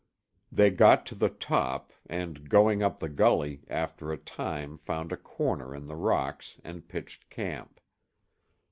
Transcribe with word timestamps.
They 0.51 0.71
got 0.71 1.05
to 1.05 1.13
the 1.13 1.29
top, 1.29 1.93
and 2.07 2.49
going 2.49 2.81
up 2.81 2.97
the 2.99 3.07
gully, 3.07 3.61
after 3.67 4.11
a 4.11 4.17
time 4.17 4.79
found 4.79 5.11
a 5.11 5.15
corner 5.15 5.75
in 5.75 5.85
the 5.85 5.95
rocks 5.95 6.59
and 6.63 6.87
pitched 6.87 7.29
camp. 7.29 7.79